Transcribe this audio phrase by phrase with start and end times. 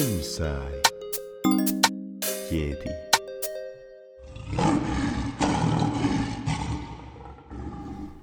[0.00, 0.80] Non sai,
[2.48, 2.88] chiedi.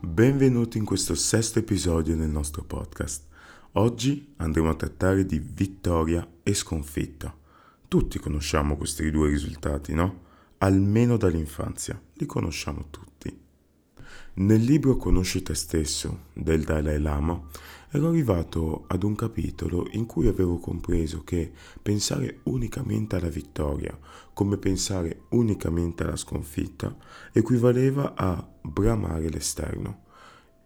[0.00, 3.24] Benvenuti in questo sesto episodio del nostro podcast.
[3.72, 7.36] Oggi andremo a trattare di vittoria e sconfitta.
[7.86, 10.22] Tutti conosciamo questi due risultati, no?
[10.58, 13.07] Almeno dall'infanzia, li conosciamo tutti.
[14.40, 17.42] Nel libro Conosci te stesso del Dalai Lama
[17.90, 21.50] ero arrivato ad un capitolo in cui avevo compreso che
[21.82, 23.98] pensare unicamente alla vittoria,
[24.32, 26.96] come pensare unicamente alla sconfitta,
[27.32, 30.04] equivaleva a bramare l'esterno.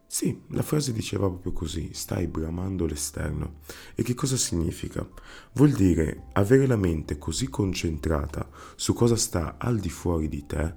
[0.07, 3.61] Sì, la frase diceva proprio così, stai bramando l'esterno.
[3.95, 5.09] E che cosa significa?
[5.55, 10.75] Vuol dire avere la mente così concentrata su cosa sta al di fuori di te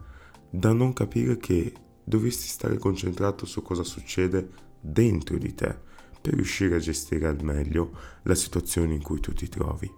[0.49, 1.73] da non capire che
[2.05, 5.75] dovresti stare concentrato su cosa succede dentro di te
[6.21, 7.91] per riuscire a gestire al meglio
[8.23, 9.91] la situazione in cui tu ti trovi.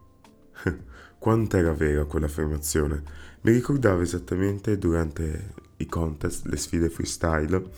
[1.20, 3.04] Quanto era vera quell'affermazione?
[3.42, 7.70] Mi ricordavo esattamente durante i contest, le sfide freestyle,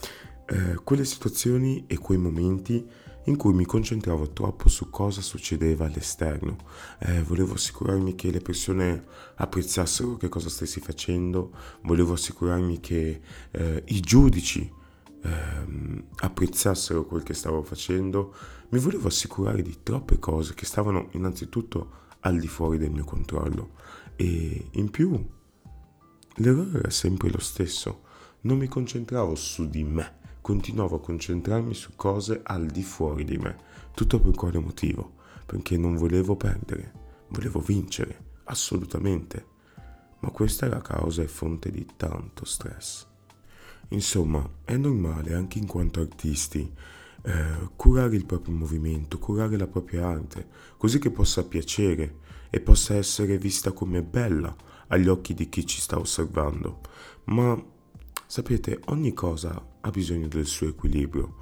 [0.46, 2.86] eh, quelle situazioni e quei momenti
[3.30, 6.56] in cui mi concentravo troppo su cosa succedeva all'esterno.
[6.98, 9.04] Eh, volevo assicurarmi che le persone
[9.36, 13.20] apprezzassero che cosa stessi facendo, volevo assicurarmi che
[13.52, 14.70] eh, i giudici
[15.22, 15.30] eh,
[16.16, 18.34] apprezzassero quel che stavo facendo,
[18.70, 23.70] mi volevo assicurare di troppe cose che stavano innanzitutto al di fuori del mio controllo.
[24.16, 25.18] E in più
[26.34, 28.02] l'errore era sempre lo stesso,
[28.42, 33.36] non mi concentravo su di me continuavo a concentrarmi su cose al di fuori di
[33.36, 33.56] me.
[33.94, 35.14] Tutto per quale motivo?
[35.46, 36.92] Perché non volevo perdere,
[37.28, 39.46] volevo vincere, assolutamente.
[40.20, 43.06] Ma questa è la causa e fonte di tanto stress.
[43.88, 46.72] Insomma, è normale anche in quanto artisti
[47.22, 50.46] eh, curare il proprio movimento, curare la propria arte,
[50.76, 52.18] così che possa piacere
[52.50, 54.54] e possa essere vista come bella
[54.88, 56.80] agli occhi di chi ci sta osservando.
[57.24, 57.60] Ma
[58.30, 61.34] sapete, ogni cosa ha bisogno del suo equilibrio.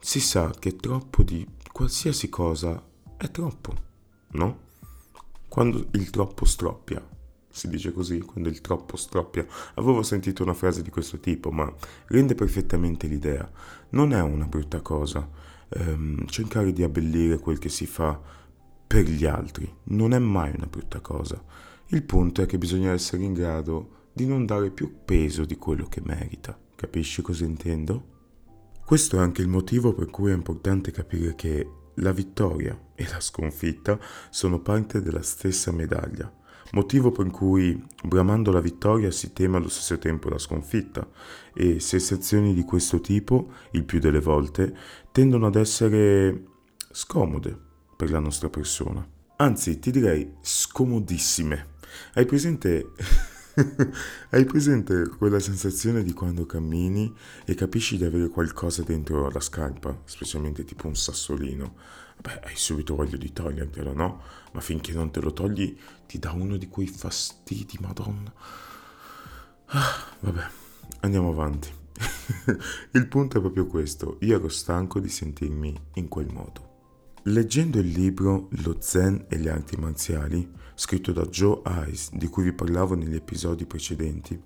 [0.00, 2.84] Si sa che troppo di qualsiasi cosa
[3.16, 3.72] è troppo,
[4.32, 4.66] no?
[5.46, 7.06] Quando il troppo stroppia,
[7.48, 9.46] si dice così, quando il troppo stroppia.
[9.74, 11.72] Avevo sentito una frase di questo tipo, ma
[12.06, 13.48] rende perfettamente l'idea.
[13.90, 15.28] Non è una brutta cosa
[15.68, 18.20] ehm, cercare di abbellire quel che si fa
[18.88, 19.72] per gli altri.
[19.84, 21.40] Non è mai una brutta cosa.
[21.86, 25.86] Il punto è che bisogna essere in grado di non dare più peso di quello
[25.86, 26.58] che merita.
[26.74, 28.16] Capisci cosa intendo?
[28.84, 33.20] Questo è anche il motivo per cui è importante capire che la vittoria e la
[33.20, 33.96] sconfitta
[34.30, 36.32] sono parte della stessa medaglia,
[36.72, 41.08] motivo per cui bramando la vittoria si teme allo stesso tempo la sconfitta
[41.54, 44.76] e sensazioni di questo tipo, il più delle volte,
[45.12, 46.42] tendono ad essere
[46.90, 47.56] scomode
[47.96, 49.06] per la nostra persona.
[49.36, 51.76] Anzi, ti direi scomodissime.
[52.14, 52.90] Hai presente
[54.30, 57.12] Hai presente quella sensazione di quando cammini
[57.44, 61.74] e capisci di avere qualcosa dentro la scarpa, specialmente tipo un sassolino?
[62.20, 64.22] Beh, hai subito voglia di togliertelo, no?
[64.52, 65.76] Ma finché non te lo togli
[66.06, 68.32] ti dà uno di quei fastidi, madonna.
[69.66, 70.46] Ah, vabbè,
[71.00, 71.70] andiamo avanti.
[72.92, 76.66] il punto è proprio questo, io ero stanco di sentirmi in quel modo.
[77.24, 82.44] Leggendo il libro Lo Zen e le arti marziali, scritto da Joe Ice, di cui
[82.44, 84.40] vi parlavo negli episodi precedenti,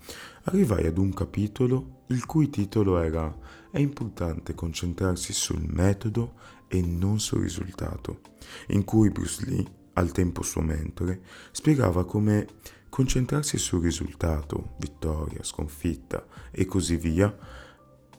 [0.45, 3.37] arrivai ad un capitolo il cui titolo era
[3.71, 6.33] È importante concentrarsi sul metodo
[6.69, 8.21] e non sul risultato,
[8.69, 12.47] in cui Bruce Lee, al tempo suo mentore, spiegava come
[12.89, 17.37] concentrarsi sul risultato, vittoria, sconfitta e così via,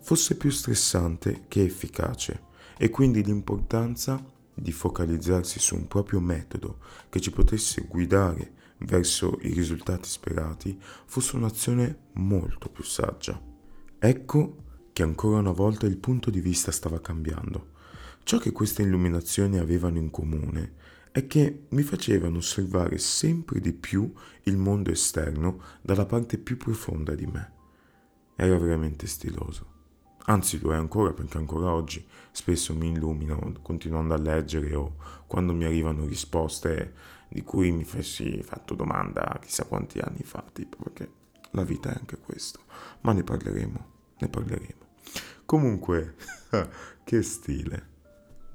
[0.01, 2.43] fosse più stressante che efficace
[2.77, 4.23] e quindi l'importanza
[4.53, 6.79] di focalizzarsi su un proprio metodo
[7.09, 13.39] che ci potesse guidare verso i risultati sperati fosse un'azione molto più saggia.
[13.99, 14.57] Ecco
[14.93, 17.71] che ancora una volta il punto di vista stava cambiando.
[18.23, 20.75] Ciò che queste illuminazioni avevano in comune
[21.11, 24.11] è che mi facevano osservare sempre di più
[24.43, 27.51] il mondo esterno dalla parte più profonda di me.
[28.35, 29.72] Era veramente stiloso.
[30.25, 34.95] Anzi lo è ancora perché ancora oggi spesso mi illumino continuando a leggere o
[35.27, 36.93] quando mi arrivano risposte
[37.27, 41.11] di cui mi fossi fatto domanda chissà quanti anni fa, tipo perché
[41.51, 42.61] la vita è anche questo.
[43.01, 43.85] Ma ne parleremo,
[44.19, 44.81] ne parleremo.
[45.45, 46.15] Comunque,
[47.03, 47.91] che stile.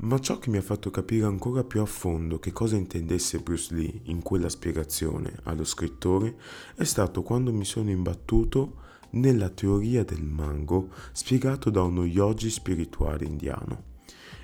[0.01, 3.75] Ma ciò che mi ha fatto capire ancora più a fondo che cosa intendesse Bruce
[3.75, 6.37] Lee in quella spiegazione allo scrittore
[6.77, 13.25] è stato quando mi sono imbattuto nella teoria del mango spiegato da uno yogi spirituale
[13.25, 13.85] indiano.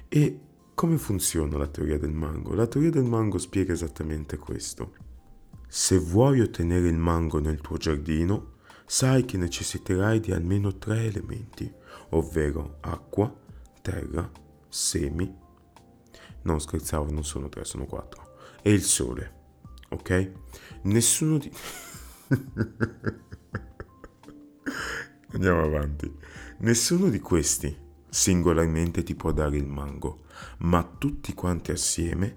[0.09, 0.41] E
[0.75, 2.55] come funziona la teoria del mango?
[2.55, 4.95] La teoria del mango spiega esattamente questo.
[5.69, 8.55] Se vuoi ottenere il mango nel tuo giardino,
[8.87, 11.73] sai che necessiterai di almeno tre elementi,
[12.11, 13.33] ovvero acqua,
[13.83, 14.31] terra,
[14.69, 15.33] semi.
[16.43, 18.37] Non scherzavo, non sono tre, sono quattro.
[18.63, 19.33] E il sole,
[19.91, 20.33] ok?
[20.83, 21.51] Nessuno di...
[25.35, 26.13] Andiamo avanti.
[26.59, 27.77] Nessuno di questi
[28.09, 30.23] singolarmente ti può dare il mango,
[30.59, 32.37] ma tutti quanti assieme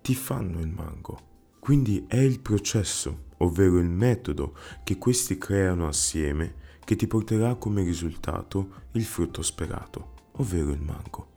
[0.00, 1.28] ti fanno il mango.
[1.58, 7.82] Quindi è il processo, ovvero il metodo che questi creano assieme che ti porterà come
[7.82, 11.32] risultato il frutto sperato, ovvero il mango.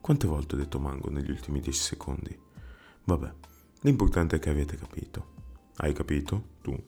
[0.00, 2.38] Quante volte ho detto mango negli ultimi 10 secondi?
[3.02, 3.32] Vabbè,
[3.80, 5.32] l'importante è che avete capito.
[5.78, 6.50] Hai capito?
[6.62, 6.80] Tu?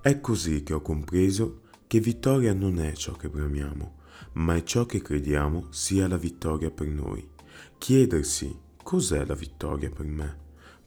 [0.00, 3.96] È così che ho compreso che vittoria non è ciò che bramiamo,
[4.34, 7.28] ma è ciò che crediamo sia la vittoria per noi.
[7.78, 10.36] Chiedersi cos'è la vittoria per me.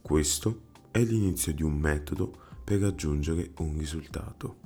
[0.02, 0.62] Questo
[0.92, 2.34] è l'inizio di un metodo
[2.64, 4.60] per raggiungere un risultato.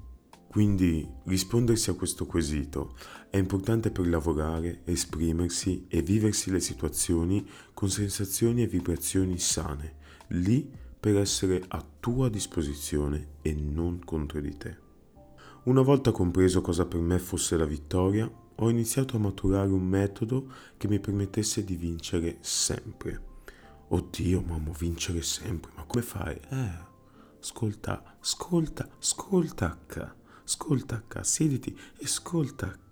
[0.48, 2.96] Quindi rispondersi a questo quesito
[3.32, 9.96] è importante per lavorare, esprimersi e viversi le situazioni con sensazioni e vibrazioni sane,
[10.28, 14.86] lì per essere a tua disposizione e non contro di te.
[15.68, 20.50] Una volta compreso cosa per me fosse la vittoria, ho iniziato a maturare un metodo
[20.78, 23.22] che mi permettesse di vincere sempre.
[23.90, 26.40] Oddio, mamma, vincere sempre, ma come fai?
[26.52, 26.72] Eh,
[27.42, 30.14] ascolta, ascolta, ascolta H,
[30.46, 32.74] ascolta siediti e ascolta.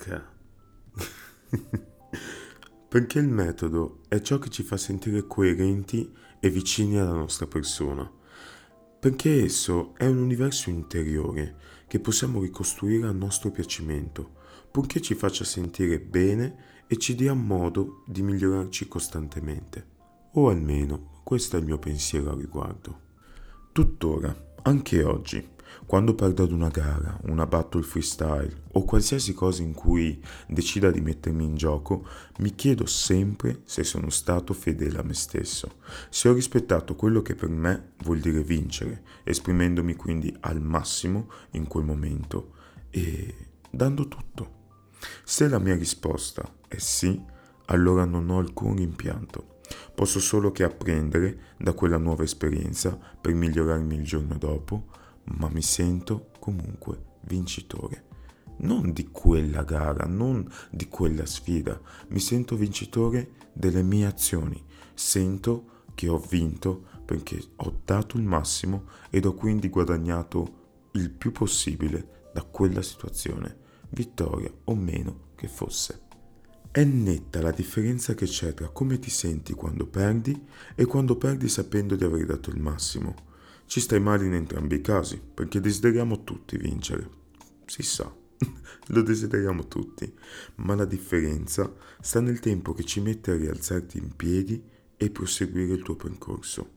[2.90, 8.12] Perché il metodo è ciò che ci fa sentire coerenti e vicini alla nostra persona.
[9.06, 11.58] Perché esso è un universo interiore
[11.88, 14.32] che possiamo ricostruire a nostro piacimento,
[14.72, 19.86] purché ci faccia sentire bene e ci dia modo di migliorarci costantemente.
[20.32, 23.02] O almeno questo è il mio pensiero a riguardo.
[23.72, 25.50] Tuttora, anche oggi,
[25.86, 31.02] quando perdo ad una gara, una battle freestyle o qualsiasi cosa in cui decida di
[31.02, 32.08] mettermi in gioco,
[32.40, 35.78] mi chiedo sempre se sono stato fedele a me stesso,
[36.10, 41.68] se ho rispettato quello che per me vuol dire vincere, esprimendomi quindi al massimo in
[41.68, 42.54] quel momento
[42.90, 44.54] e dando tutto.
[45.24, 47.22] Se la mia risposta è sì,
[47.66, 49.54] allora non ho alcun rimpianto
[49.94, 54.88] Posso solo che apprendere da quella nuova esperienza per migliorarmi il giorno dopo,
[55.26, 58.04] ma mi sento comunque vincitore.
[58.58, 61.80] Non di quella gara, non di quella sfida,
[62.10, 64.64] mi sento vincitore delle mie azioni.
[64.94, 71.32] Sento che ho vinto perché ho dato il massimo ed ho quindi guadagnato il più
[71.32, 73.58] possibile da quella situazione,
[73.90, 76.02] vittoria o meno che fosse.
[76.72, 80.46] È netta la differenza che c'è tra come ti senti quando perdi
[80.76, 83.16] e quando perdi sapendo di aver dato il massimo.
[83.66, 87.10] Ci stai male in entrambi i casi, perché desideriamo tutti vincere.
[87.66, 88.14] Si sa,
[88.88, 90.12] lo desideriamo tutti,
[90.56, 94.64] ma la differenza sta nel tempo che ci mette a rialzarti in piedi
[94.98, 96.74] e proseguire il tuo percorso.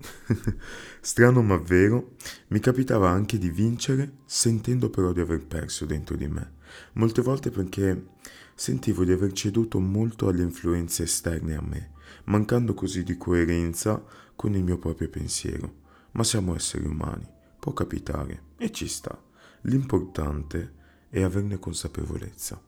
[1.00, 2.16] Strano ma vero,
[2.48, 6.58] mi capitava anche di vincere sentendo però di aver perso dentro di me.
[6.94, 8.06] Molte volte perché
[8.54, 11.92] sentivo di aver ceduto molto alle influenze esterne a me,
[12.24, 14.02] mancando così di coerenza
[14.36, 15.78] con il mio proprio pensiero.
[16.12, 17.26] Ma siamo esseri umani,
[17.58, 19.16] può capitare e ci sta.
[19.62, 20.74] L'importante
[21.08, 22.60] è averne consapevolezza.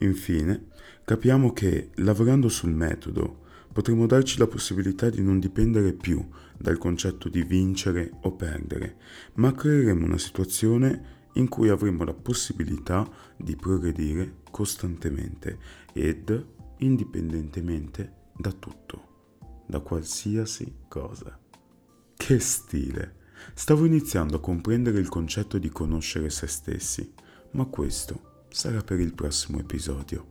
[0.00, 0.68] Infine,
[1.04, 6.26] capiamo che lavorando sul metodo potremo darci la possibilità di non dipendere più
[6.56, 8.96] dal concetto di vincere o perdere,
[9.34, 15.58] ma creeremo una situazione in cui avremo la possibilità di progredire costantemente
[15.92, 16.46] ed
[16.78, 21.38] indipendentemente da tutto, da qualsiasi cosa.
[22.26, 23.14] Che stile!
[23.54, 27.12] Stavo iniziando a comprendere il concetto di conoscere se stessi,
[27.52, 30.26] ma questo sarà per il prossimo episodio.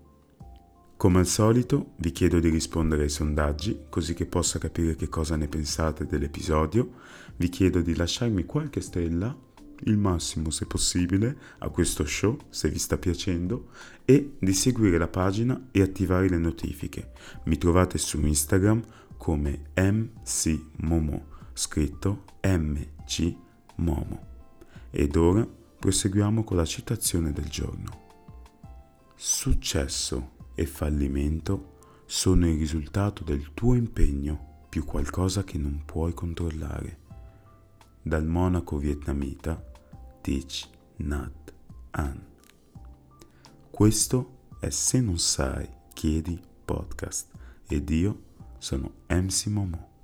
[0.97, 5.37] Come al solito vi chiedo di rispondere ai sondaggi così che possa capire che cosa
[5.37, 6.95] ne pensate dell'episodio,
[7.37, 9.33] vi chiedo di lasciarmi qualche stella
[9.83, 13.69] il massimo se possibile a questo show se vi sta piacendo
[14.03, 17.13] e di seguire la pagina e attivare le notifiche.
[17.45, 18.83] Mi trovate su Instagram
[19.15, 23.33] come MC Momo, scritto MC
[23.77, 24.33] Momo.
[24.91, 25.47] Ed ora
[25.79, 28.03] proseguiamo con la citazione del giorno.
[29.15, 36.99] Successo e fallimento sono il risultato del tuo impegno più qualcosa che non puoi controllare
[38.01, 39.63] dal monaco vietnamita
[40.21, 41.53] Thich Nhat
[41.91, 42.21] Hanh.
[43.71, 47.31] Questo è Se non sai, chiedi podcast
[47.67, 48.23] ed io
[48.57, 49.94] sono MC Momo.